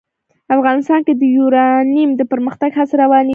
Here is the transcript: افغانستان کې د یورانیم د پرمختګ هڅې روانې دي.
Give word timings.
افغانستان 0.57 0.99
کې 1.05 1.13
د 1.17 1.23
یورانیم 1.37 2.09
د 2.15 2.21
پرمختګ 2.31 2.69
هڅې 2.77 2.95
روانې 3.03 3.25
دي. 3.27 3.29